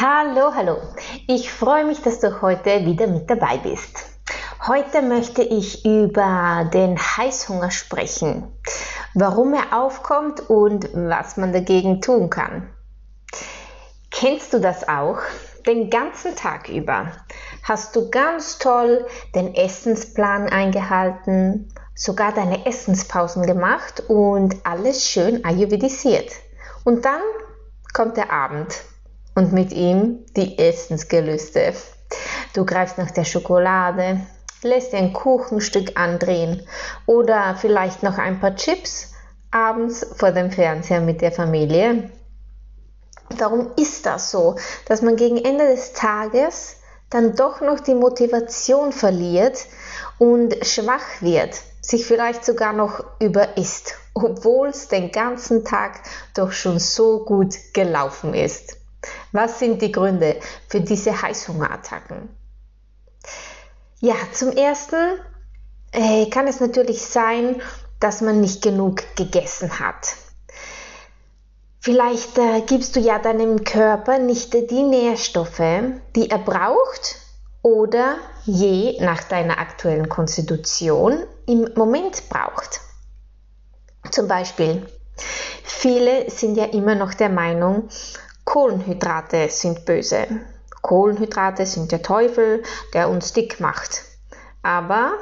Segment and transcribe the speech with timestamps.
[0.00, 0.76] Hallo, hallo.
[1.26, 4.06] Ich freue mich, dass du heute wieder mit dabei bist.
[4.66, 8.46] Heute möchte ich über den Heißhunger sprechen,
[9.14, 12.68] warum er aufkommt und was man dagegen tun kann.
[14.10, 15.18] Kennst du das auch?
[15.66, 17.12] Den ganzen Tag über
[17.62, 26.30] hast du ganz toll den Essensplan eingehalten, sogar deine Essenspausen gemacht und alles schön ayurvedisiert.
[26.84, 27.20] Und dann
[27.92, 28.72] kommt der Abend
[29.34, 31.74] und mit ihm die Essensgelüste.
[32.54, 34.20] Du greifst nach der Schokolade,
[34.62, 36.62] lässt ein Kuchenstück andrehen
[37.06, 39.12] oder vielleicht noch ein paar Chips
[39.50, 42.10] abends vor dem Fernseher mit der Familie.
[43.36, 44.54] Warum ist das so,
[44.86, 46.76] dass man gegen Ende des Tages
[47.10, 49.66] dann doch noch die Motivation verliert
[50.18, 56.02] und schwach wird, sich vielleicht sogar noch überisst, obwohl es den ganzen Tag
[56.34, 58.76] doch schon so gut gelaufen ist?
[59.32, 60.36] Was sind die Gründe
[60.68, 62.28] für diese Heißhungerattacken?
[64.00, 65.18] Ja, zum ersten
[65.92, 67.62] äh, kann es natürlich sein,
[68.00, 70.14] dass man nicht genug gegessen hat.
[71.80, 75.62] Vielleicht äh, gibst du ja deinem Körper nicht die Nährstoffe,
[76.14, 77.16] die er braucht
[77.62, 82.80] oder je nach deiner aktuellen Konstitution im Moment braucht.
[84.10, 84.86] Zum Beispiel,
[85.64, 87.88] viele sind ja immer noch der Meinung,
[88.44, 90.26] Kohlenhydrate sind böse.
[90.82, 92.62] Kohlenhydrate sind der Teufel,
[92.94, 94.02] der uns dick macht.
[94.62, 95.12] Aber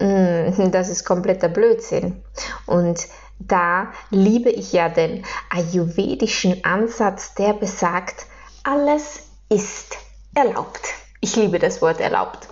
[0.00, 2.22] mh, mm, das ist kompletter Blödsinn.
[2.66, 3.06] Und
[3.38, 8.26] da liebe ich ja den ayurvedischen Ansatz, der besagt,
[8.62, 9.96] alles ist
[10.34, 10.80] erlaubt.
[11.20, 12.48] Ich liebe das Wort erlaubt.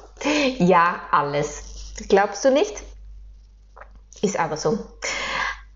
[0.59, 1.63] Ja, alles.
[2.09, 2.83] Glaubst du nicht?
[4.23, 4.79] Ist aber so.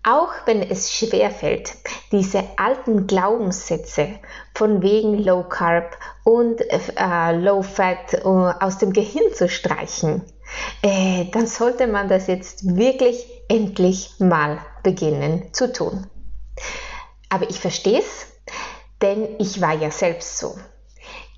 [0.05, 1.75] Auch wenn es schwer fällt,
[2.11, 4.19] diese alten Glaubenssätze
[4.53, 10.21] von wegen Low Carb und äh, Low Fat äh, aus dem Gehirn zu streichen,
[10.81, 16.07] äh, dann sollte man das jetzt wirklich endlich mal beginnen zu tun.
[17.29, 18.27] Aber ich verstehe es,
[19.01, 20.57] denn ich war ja selbst so.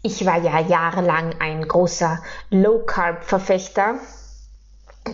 [0.01, 3.99] Ich war ja jahrelang ein großer Low Carb Verfechter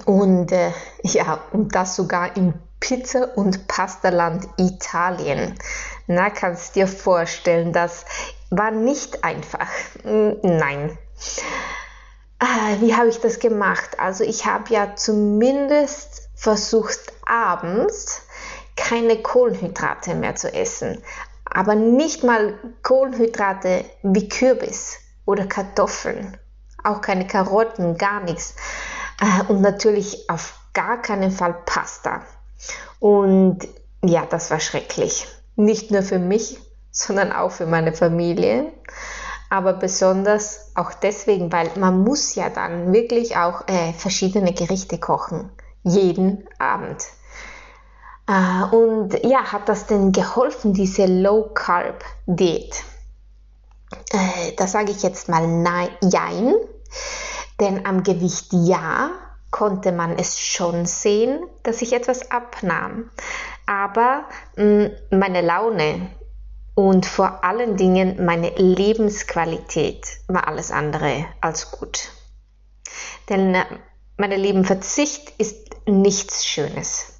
[0.05, 0.71] und äh,
[1.03, 5.55] ja, und das sogar im Pizza- und Pastaland Italien.
[6.07, 8.05] Na, kannst dir vorstellen, das
[8.49, 9.69] war nicht einfach.
[10.03, 10.97] Hm, nein.
[12.39, 13.99] Ah, wie habe ich das gemacht?
[13.99, 18.23] Also ich habe ja zumindest versucht, abends
[18.75, 21.03] keine Kohlenhydrate mehr zu essen.
[21.45, 26.37] Aber nicht mal Kohlenhydrate wie Kürbis oder Kartoffeln.
[26.83, 28.55] Auch keine Karotten, gar nichts.
[29.23, 32.23] Ah, und natürlich auf gar keinen Fall Pasta.
[32.99, 33.59] Und
[34.03, 35.27] ja, das war schrecklich.
[35.55, 36.59] Nicht nur für mich,
[36.91, 38.73] sondern auch für meine Familie.
[39.51, 45.51] Aber besonders auch deswegen, weil man muss ja dann wirklich auch äh, verschiedene Gerichte kochen.
[45.83, 47.03] Jeden Abend.
[48.27, 52.83] Äh, und ja, hat das denn geholfen, diese Low Carb Diät?
[54.11, 56.55] Äh, da sage ich jetzt mal nein, jein.
[57.59, 59.11] Denn am Gewicht ja,
[59.51, 63.11] konnte man es schon sehen, dass ich etwas abnahm.
[63.65, 64.23] Aber
[64.55, 66.09] mm, meine Laune
[66.73, 72.09] und vor allen Dingen meine Lebensqualität war alles andere als gut.
[73.29, 73.65] Denn äh,
[74.17, 77.19] meine Lieben, Verzicht ist nichts Schönes.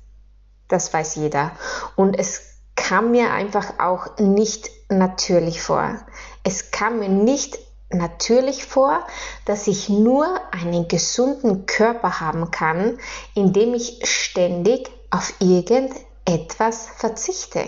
[0.68, 1.52] Das weiß jeder.
[1.96, 6.00] Und es kam mir einfach auch nicht natürlich vor.
[6.44, 7.58] Es kam mir nicht
[7.94, 9.06] natürlich vor,
[9.46, 12.98] dass ich nur einen gesunden Körper haben kann,
[13.36, 17.68] indem ich ständig auf irgendetwas verzichte.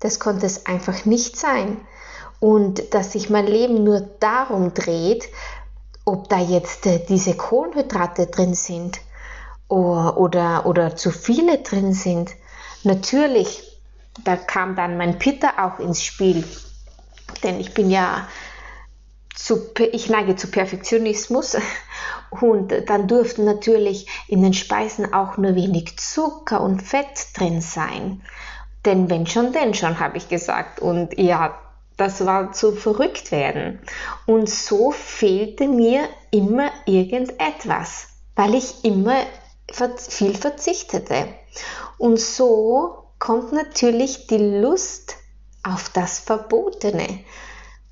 [0.00, 1.80] Das konnte es einfach nicht sein.
[2.40, 5.28] Und dass sich mein Leben nur darum dreht,
[6.04, 9.00] ob da jetzt äh, diese Kohlenhydrate drin sind
[9.66, 12.30] oder, oder, oder zu viele drin sind.
[12.84, 13.80] Natürlich,
[14.24, 16.44] da kam dann mein Pitter auch ins Spiel.
[17.42, 18.26] Denn ich bin ja
[19.38, 21.56] zu, ich neige zu Perfektionismus
[22.30, 28.22] und dann durften natürlich in den Speisen auch nur wenig Zucker und Fett drin sein.
[28.84, 30.80] Denn wenn schon, denn schon, habe ich gesagt.
[30.80, 31.58] Und ja,
[31.96, 33.80] das war zu verrückt werden.
[34.26, 39.16] Und so fehlte mir immer irgendetwas, weil ich immer
[40.08, 41.28] viel verzichtete.
[41.98, 45.16] Und so kommt natürlich die Lust
[45.64, 47.20] auf das Verbotene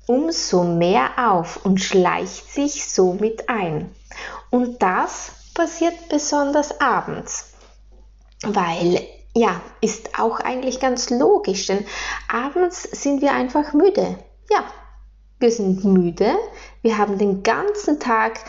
[0.07, 3.93] umso mehr auf und schleicht sich somit ein.
[4.49, 7.51] Und das passiert besonders abends,
[8.43, 9.01] weil
[9.35, 11.85] ja, ist auch eigentlich ganz logisch, denn
[12.27, 14.17] abends sind wir einfach müde.
[14.49, 14.63] Ja,
[15.39, 16.35] wir sind müde,
[16.81, 18.39] wir haben den ganzen Tag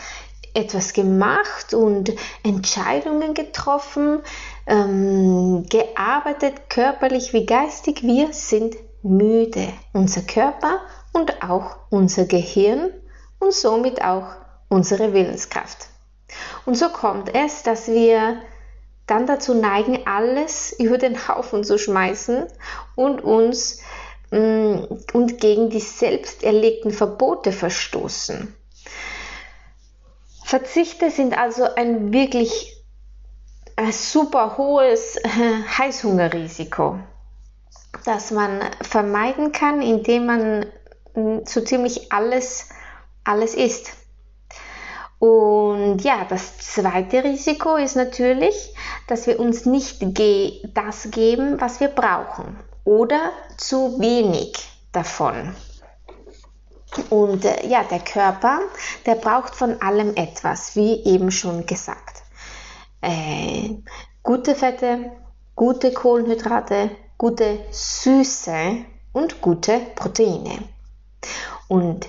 [0.55, 2.13] etwas gemacht und
[2.43, 4.21] Entscheidungen getroffen,
[4.65, 8.01] ähm, gearbeitet, körperlich wie geistig.
[8.01, 9.67] Wir sind müde.
[9.93, 10.81] Unser Körper
[11.13, 12.91] und auch unser Gehirn
[13.39, 14.35] und somit auch
[14.69, 15.87] unsere Willenskraft.
[16.65, 18.41] Und so kommt es, dass wir
[19.07, 22.45] dann dazu neigen, alles über den Haufen zu schmeißen
[22.95, 23.81] und uns
[24.29, 24.75] mm,
[25.13, 28.55] und gegen die selbst erlegten Verbote verstoßen.
[30.43, 32.75] Verzichte sind also ein wirklich
[33.75, 35.27] ein super hohes äh,
[35.77, 36.99] Heißhungerrisiko,
[38.03, 40.65] das man vermeiden kann, indem man
[41.13, 42.69] so ziemlich alles,
[43.23, 43.93] alles isst.
[45.19, 48.73] Und ja, das zweite Risiko ist natürlich,
[49.07, 54.53] dass wir uns nicht ge das geben, was wir brauchen oder zu wenig
[54.93, 55.55] davon.
[57.09, 58.61] Und äh, ja, der Körper,
[59.05, 62.23] der braucht von allem etwas, wie eben schon gesagt.
[63.01, 63.75] Äh,
[64.23, 65.11] gute Fette,
[65.55, 70.59] gute Kohlenhydrate, gute Süße und gute Proteine.
[71.67, 72.07] Und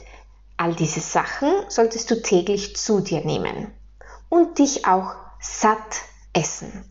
[0.61, 3.73] All diese Sachen solltest du täglich zu dir nehmen
[4.29, 6.03] und dich auch satt
[6.35, 6.85] essen.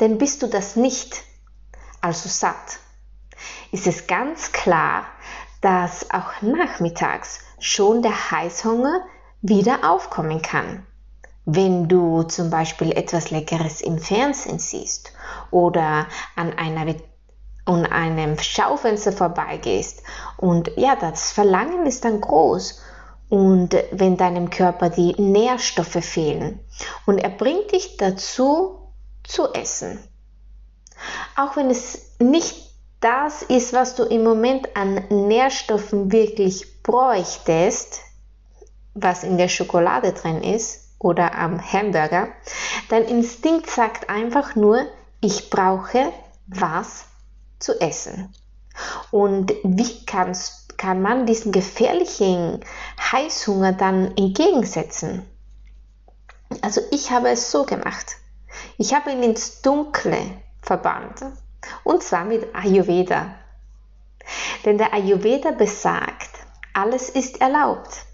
[0.00, 1.22] Denn bist du das nicht,
[2.02, 2.78] also satt,
[3.72, 5.06] ist es ganz klar,
[5.62, 9.00] dass auch nachmittags schon der Heißhunger
[9.40, 10.86] wieder aufkommen kann.
[11.46, 15.14] Wenn du zum Beispiel etwas Leckeres im Fernsehen siehst
[15.50, 16.94] oder an einer
[17.64, 20.02] an einem Schaufenster vorbeigehst.
[20.36, 22.80] Und ja, das Verlangen ist dann groß.
[23.30, 26.60] Und wenn deinem Körper die Nährstoffe fehlen.
[27.06, 28.92] Und er bringt dich dazu
[29.24, 29.98] zu essen.
[31.36, 32.64] Auch wenn es nicht
[33.00, 38.00] das ist, was du im Moment an Nährstoffen wirklich bräuchtest,
[38.94, 42.28] was in der Schokolade drin ist oder am Hamburger,
[42.88, 44.86] dein Instinkt sagt einfach nur,
[45.20, 46.12] ich brauche
[46.46, 47.06] was
[47.64, 48.32] zu essen.
[49.10, 52.60] Und wie kannst, kann man diesen gefährlichen
[53.00, 55.24] Heißhunger dann entgegensetzen?
[56.60, 58.16] Also ich habe es so gemacht.
[58.76, 60.18] Ich habe ihn ins Dunkle
[60.62, 61.24] verbannt.
[61.82, 63.34] Und zwar mit Ayurveda.
[64.64, 66.30] Denn der Ayurveda besagt,
[66.72, 68.04] alles ist erlaubt.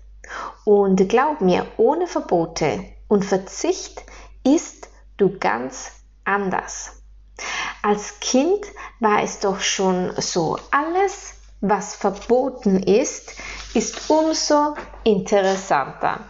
[0.65, 4.03] Und glaub mir, ohne Verbote und Verzicht
[4.45, 5.91] ist du ganz
[6.25, 7.00] anders.
[7.83, 8.67] Als Kind
[8.99, 13.35] war es doch schon so, alles, was verboten ist,
[13.75, 16.21] ist umso interessanter.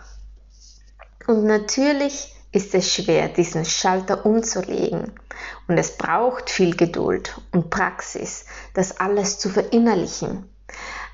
[1.27, 5.13] Und natürlich ist es schwer, diesen Schalter umzulegen.
[5.69, 10.49] Und es braucht viel Geduld und Praxis, das alles zu verinnerlichen.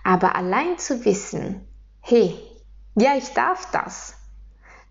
[0.03, 1.67] Aber allein zu wissen,
[2.01, 2.39] hey,
[2.95, 4.15] ja, ich darf das,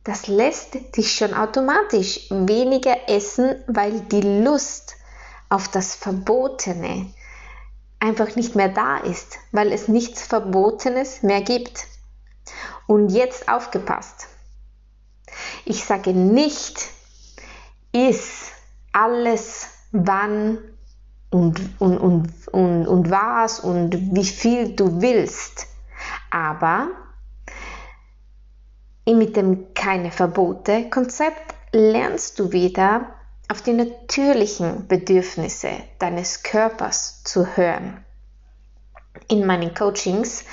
[0.06, 4.96] das lässt dich schon automatisch weniger essen, weil die Lust
[5.50, 7.12] auf das Verbotene
[8.00, 11.88] einfach nicht mehr da ist, weil es nichts Verbotenes mehr gibt.
[12.88, 14.28] Und jetzt aufgepasst.
[15.66, 16.88] Ich sage nicht,
[17.92, 18.52] iss
[18.92, 20.60] alles, wann
[21.32, 25.66] und, und, und, und, und was und wie viel du willst.
[26.30, 26.90] Aber
[29.14, 33.16] mit dem keine Verbote Konzept lernst du wieder
[33.52, 35.70] auf die natürlichen Bedürfnisse
[36.00, 38.04] deines Körpers zu hören.
[39.28, 40.46] In meinen Coachings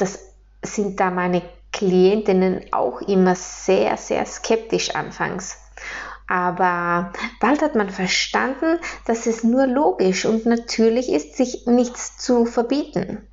[0.00, 0.18] das,
[0.62, 1.42] sind da meine
[1.72, 5.58] Klientinnen auch immer sehr, sehr skeptisch anfangs.
[6.28, 12.46] Aber bald hat man verstanden, dass es nur logisch und natürlich ist, sich nichts zu
[12.46, 13.26] verbieten.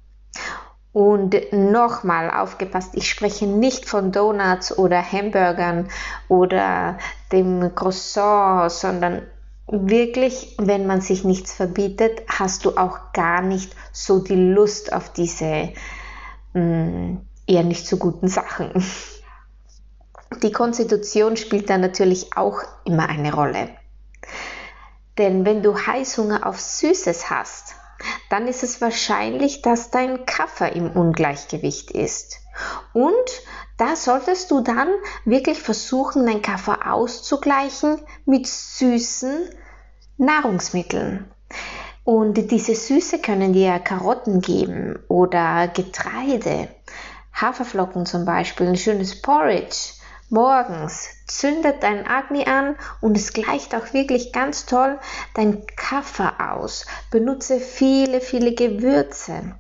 [0.92, 5.88] Und nochmal aufgepasst, ich spreche nicht von Donuts oder Hamburgern
[6.28, 6.98] oder
[7.32, 9.22] dem Croissant, sondern
[9.68, 15.14] wirklich, wenn man sich nichts verbietet, hast du auch gar nicht so die Lust auf
[15.14, 15.74] diese
[16.54, 18.72] mh, mm, eher nicht so guten Sachen.
[20.44, 23.70] Die Konstitution spielt da natürlich auch immer eine Rolle.
[25.18, 27.76] Denn wenn du Heißhunger auf Süßes hast,
[28.30, 32.40] dann ist es wahrscheinlich, dass dein Kaffer im Ungleichgewicht ist.
[32.94, 33.14] Und
[33.78, 34.90] da solltest du dann
[35.26, 39.50] wirklich versuchen, dein Kaffer auszugleichen mit süßen
[40.18, 41.32] Nahrungsmitteln.
[42.04, 46.68] Und diese Süße können dir Karotten geben oder Getreide,
[47.34, 49.99] Haferflocken zum Beispiel, ein schönes Porridge
[50.30, 55.00] morgens zündet dein Agni an und es gleicht auch wirklich ganz toll
[55.36, 56.86] dein Kaffer aus.
[57.12, 59.56] Benutze viele, viele Gewürze,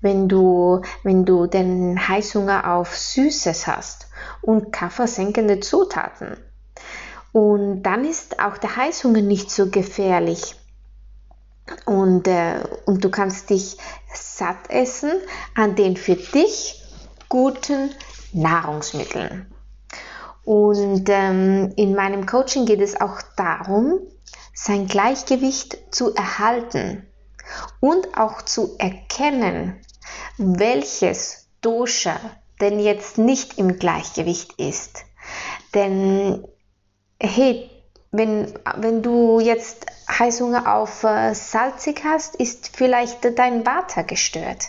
[0.00, 4.08] wenn du, wenn du den Heißhunger auf Süßes hast
[4.42, 6.36] und kaffersenkende Zutaten.
[7.32, 10.54] Und dann ist auch der Heißhunger nicht so gefährlich.
[11.86, 13.78] Und, äh, und du kannst dich
[14.12, 15.12] satt essen
[15.54, 16.82] an den für dich
[17.28, 17.90] guten
[18.32, 19.53] Nahrungsmitteln.
[20.44, 24.00] Und ähm, in meinem Coaching geht es auch darum,
[24.52, 27.06] sein Gleichgewicht zu erhalten
[27.80, 29.80] und auch zu erkennen,
[30.38, 32.18] welches Dosha
[32.60, 35.04] denn jetzt nicht im Gleichgewicht ist.
[35.74, 36.46] Denn
[37.20, 37.70] hey,
[38.12, 44.68] wenn, wenn du jetzt Heißhunger auf äh, salzig hast, ist vielleicht dein Vata gestört.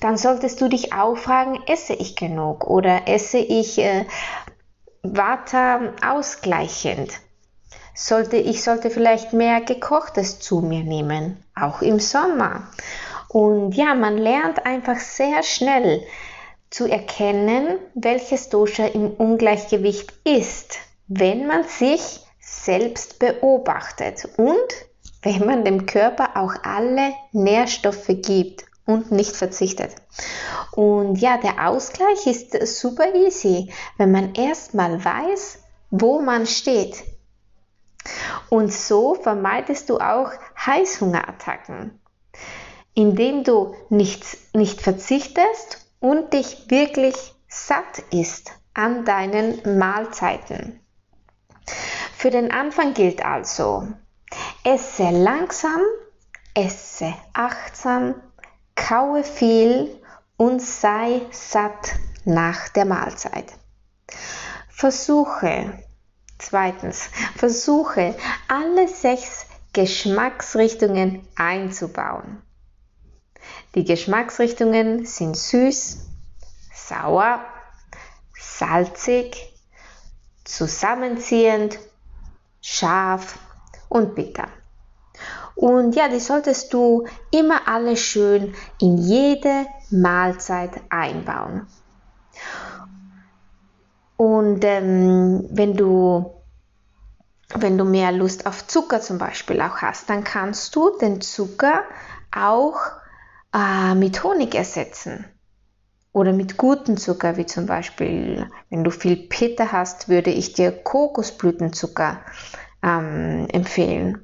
[0.00, 4.04] Dann solltest du dich auch fragen, esse ich genug oder esse ich äh,
[5.06, 7.12] Vata ausgleichend.
[7.94, 12.68] Sollte, ich sollte vielleicht mehr Gekochtes zu mir nehmen, auch im Sommer.
[13.28, 16.02] Und ja, man lernt einfach sehr schnell
[16.70, 24.56] zu erkennen, welches Dosha im Ungleichgewicht ist, wenn man sich selbst beobachtet und
[25.20, 29.94] wenn man dem Körper auch alle Nährstoffe gibt und nicht verzichtet.
[30.72, 35.58] Und ja, der Ausgleich ist super easy, wenn man erstmal weiß,
[35.90, 37.04] wo man steht.
[38.50, 41.98] Und so vermeidest du auch Heißhungerattacken,
[42.94, 50.80] indem du nichts, nicht verzichtest und dich wirklich satt isst an deinen Mahlzeiten.
[52.16, 53.86] Für den Anfang gilt also,
[54.64, 55.80] esse langsam,
[56.54, 58.14] esse achtsam,
[58.74, 60.00] kaue viel
[60.36, 63.52] und sei satt nach der Mahlzeit.
[64.68, 65.84] Versuche,
[66.38, 68.14] zweitens, versuche
[68.48, 72.42] alle sechs Geschmacksrichtungen einzubauen.
[73.74, 75.98] Die Geschmacksrichtungen sind süß,
[76.72, 77.44] sauer,
[78.38, 79.52] salzig,
[80.44, 81.78] zusammenziehend,
[82.60, 83.38] scharf
[83.88, 84.48] und bitter.
[85.54, 91.66] Und ja, die solltest du immer alle schön in jede Mahlzeit einbauen.
[94.16, 96.30] Und ähm, wenn du
[97.56, 101.84] wenn du mehr Lust auf Zucker zum Beispiel auch hast, dann kannst du den Zucker
[102.34, 102.76] auch
[103.54, 105.24] äh, mit Honig ersetzen.
[106.12, 110.70] Oder mit gutem Zucker, wie zum Beispiel, wenn du viel Peter hast, würde ich dir
[110.70, 112.20] Kokosblütenzucker
[112.82, 114.23] ähm, empfehlen.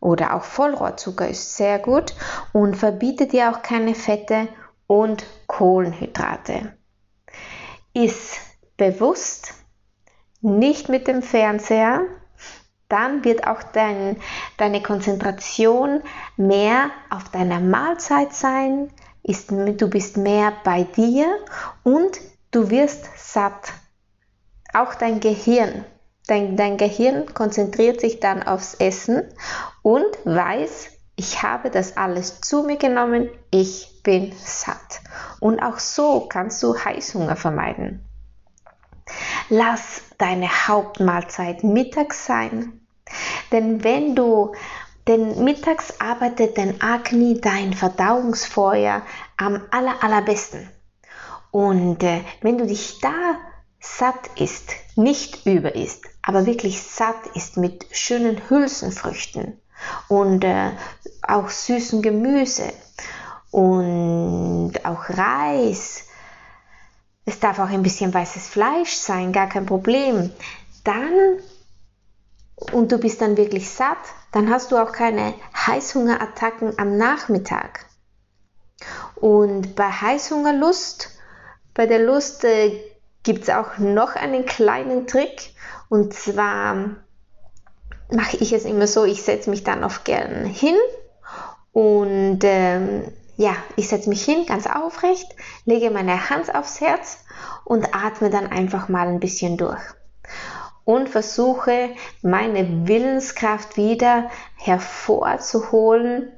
[0.00, 2.14] Oder auch Vollrohrzucker ist sehr gut
[2.52, 4.48] und verbietet dir auch keine Fette
[4.86, 6.74] und Kohlenhydrate.
[7.94, 8.38] Ist
[8.76, 9.54] bewusst,
[10.40, 12.02] nicht mit dem Fernseher,
[12.88, 14.16] dann wird auch dein,
[14.56, 16.02] deine Konzentration
[16.36, 18.90] mehr auf deiner Mahlzeit sein,
[19.22, 21.26] ist, du bist mehr bei dir
[21.82, 22.18] und
[22.50, 23.72] du wirst satt.
[24.72, 25.84] Auch dein Gehirn
[26.28, 29.22] Dein, dein Gehirn konzentriert sich dann aufs Essen
[29.82, 35.00] und weiß, ich habe das alles zu mir genommen, ich bin satt.
[35.40, 38.04] Und auch so kannst du Heißhunger vermeiden.
[39.48, 42.80] Lass deine Hauptmahlzeit mittags sein.
[43.50, 44.52] Denn wenn du
[45.08, 49.02] denn mittags arbeitet dein Agni, dein Verdauungsfeuer,
[49.38, 50.68] am aller, allerbesten.
[51.50, 53.38] Und äh, wenn du dich da
[53.80, 59.58] satt ist, nicht über ist, aber wirklich satt ist mit schönen Hülsenfrüchten
[60.08, 60.72] und äh,
[61.22, 62.70] auch süßen Gemüse
[63.50, 66.04] und auch Reis.
[67.24, 70.30] Es darf auch ein bisschen weißes Fleisch sein, gar kein Problem.
[70.84, 71.38] Dann
[72.72, 73.96] und du bist dann wirklich satt,
[74.30, 77.86] dann hast du auch keine Heißhungerattacken am Nachmittag.
[79.14, 81.08] Und bei Heißhungerlust,
[81.72, 82.78] bei der Lust äh,
[83.22, 85.54] gibt es auch noch einen kleinen Trick.
[85.88, 86.96] Und zwar
[88.10, 90.76] mache ich es immer so, ich setze mich dann oft gern hin
[91.72, 93.04] und ähm,
[93.36, 97.18] ja, ich setze mich hin, ganz aufrecht, lege meine Hand aufs Herz
[97.64, 99.80] und atme dann einfach mal ein bisschen durch.
[100.84, 101.90] Und versuche
[102.22, 106.32] meine Willenskraft wieder hervorzuholen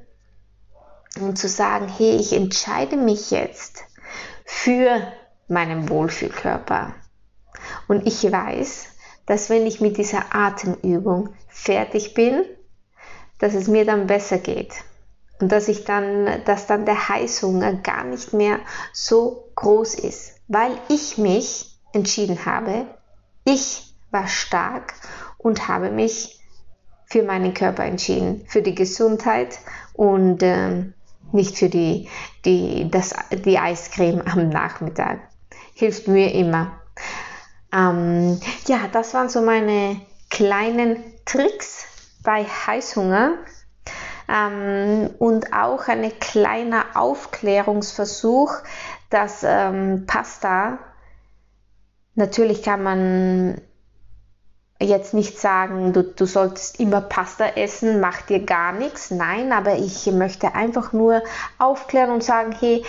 [1.19, 3.83] und zu sagen, hey, ich entscheide mich jetzt
[4.45, 5.01] für
[5.47, 6.93] meinen Wohlfühlkörper.
[7.87, 8.90] Und ich weiß,
[9.25, 12.43] dass wenn ich mit dieser Atemübung fertig bin,
[13.39, 14.73] dass es mir dann besser geht.
[15.39, 18.59] Und dass ich dann, dass dann der Heißhunger gar nicht mehr
[18.93, 22.85] so groß ist, weil ich mich entschieden habe,
[23.43, 24.93] ich war stark
[25.37, 26.39] und habe mich
[27.05, 29.59] für meinen Körper entschieden, für die Gesundheit
[29.93, 30.93] und ähm,
[31.31, 32.07] nicht für die,
[32.45, 35.19] die, das, die Eiscreme am Nachmittag.
[35.73, 36.80] Hilft mir immer.
[37.73, 41.85] Ähm, ja, das waren so meine kleinen Tricks
[42.23, 43.35] bei Heißhunger
[44.27, 48.53] ähm, und auch ein kleiner Aufklärungsversuch,
[49.09, 50.79] dass ähm, Pasta,
[52.15, 53.61] natürlich kann man
[54.81, 59.11] jetzt nicht sagen, du, du solltest immer Pasta essen, macht dir gar nichts.
[59.11, 61.21] Nein, aber ich möchte einfach nur
[61.59, 62.83] aufklären und sagen, hey,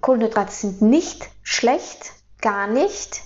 [0.00, 3.22] Kohlenhydrate sind nicht schlecht, gar nicht.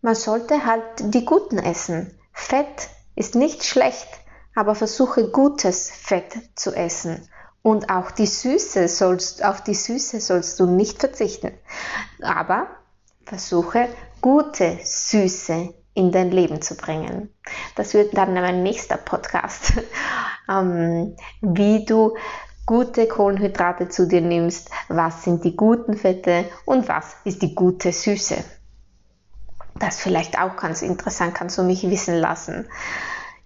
[0.00, 2.18] Man sollte halt die guten essen.
[2.32, 4.08] Fett ist nicht schlecht,
[4.54, 7.28] aber versuche gutes Fett zu essen.
[7.62, 11.52] Und auch die Süße sollst, auf die Süße sollst du nicht verzichten.
[12.22, 12.68] Aber
[13.26, 13.88] versuche
[14.20, 17.34] gute Süße in dein Leben zu bringen.
[17.74, 19.72] Das wird dann mein nächster Podcast,
[20.48, 22.16] ähm, wie du
[22.66, 27.92] gute Kohlenhydrate zu dir nimmst, was sind die guten Fette und was ist die gute
[27.92, 28.44] Süße.
[29.78, 32.68] Das vielleicht auch ganz interessant, kannst du mich wissen lassen.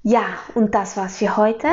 [0.02, 1.68] Ja, und das war's für heute.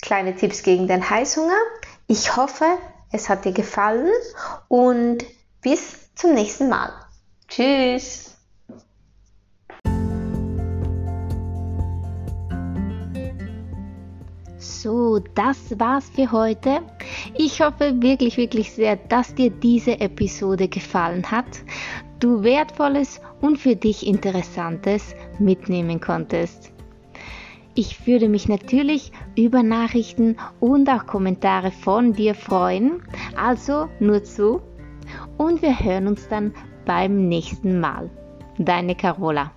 [0.00, 1.58] Kleine Tipps gegen den Heißhunger.
[2.06, 2.64] Ich hoffe,
[3.10, 4.12] es hat dir gefallen
[4.68, 5.24] und
[5.60, 6.92] bis zum nächsten Mal.
[7.48, 8.36] Tschüss!
[14.58, 16.82] So, das war's für heute.
[17.36, 21.46] Ich hoffe wirklich, wirklich sehr, dass dir diese Episode gefallen hat,
[22.20, 26.72] du wertvolles und für dich interessantes mitnehmen konntest.
[27.74, 33.02] Ich würde mich natürlich über Nachrichten und auch Kommentare von dir freuen.
[33.36, 34.60] Also nur zu.
[35.36, 36.52] Und wir hören uns dann
[36.84, 38.10] beim nächsten Mal.
[38.58, 39.52] Deine Carola.